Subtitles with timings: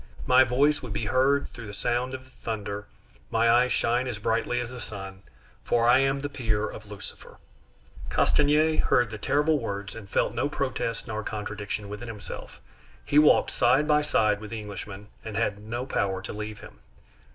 [0.25, 2.87] My voice could be heard through the sound of the thunder,
[3.29, 5.21] my eyes shine as brightly as the sun,
[5.63, 7.37] for I am the peer of Lucifer!"
[8.09, 12.59] Castanier heard the terrible words, and felt no protest nor contradiction within himself.
[13.05, 16.79] He walked side by side with the Englishman, and had no power to leave him.